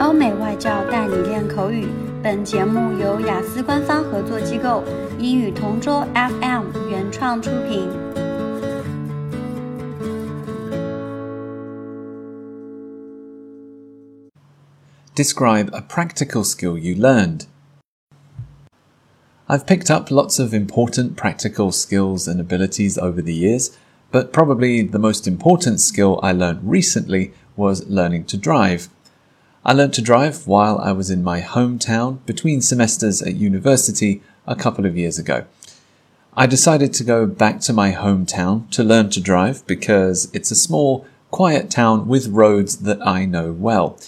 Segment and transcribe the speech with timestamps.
[0.00, 1.86] 欧美外教带你练口语。
[2.24, 4.82] 本节目由雅思官方合作机构
[5.18, 7.86] 英语同桌 FM 原创出品。
[15.14, 17.46] Describe a practical skill you learned.
[19.46, 23.70] I've picked up lots of important practical skills and abilities over the years,
[24.10, 28.88] but probably the most important skill I learned recently was learning to drive.
[29.65, 34.55] I learned to drive while I was in my hometown between semesters at university a
[34.55, 35.45] couple of years ago.
[36.33, 40.55] I decided to go back to my hometown to learn to drive because it's a
[40.55, 43.99] small, quiet town with roads that I know well.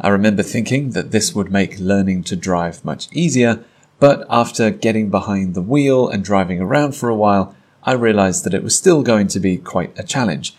[0.00, 3.62] I remember thinking that this would make learning to drive much easier,
[4.00, 8.54] but after getting behind the wheel and driving around for a while, I realized that
[8.54, 10.56] it was still going to be quite a challenge.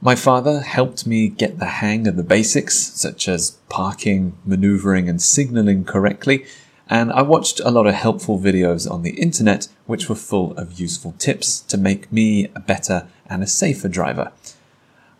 [0.00, 5.20] My father helped me get the hang of the basics, such as parking, maneuvering, and
[5.20, 6.46] signaling correctly,
[6.88, 10.78] and I watched a lot of helpful videos on the internet which were full of
[10.78, 14.30] useful tips to make me a better and a safer driver.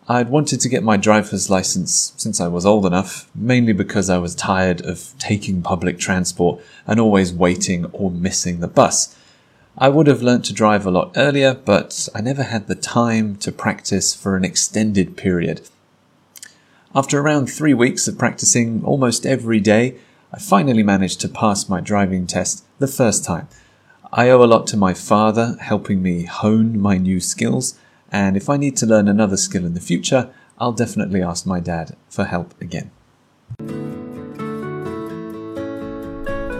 [0.07, 4.17] I'd wanted to get my driver's license since I was old enough, mainly because I
[4.17, 9.13] was tired of taking public transport and always waiting or missing the bus.
[9.81, 13.37] I would have learnt to drive a lot earlier, but I never had the time
[13.37, 15.61] to practice for an extended period.
[16.93, 19.95] After around three weeks of practicing almost every day,
[20.33, 23.47] I finally managed to pass my driving test the first time.
[24.11, 27.79] I owe a lot to my father helping me hone my new skills
[28.11, 31.61] and if I need to learn another skill in the future, I'll definitely ask my
[31.61, 32.91] dad for help again.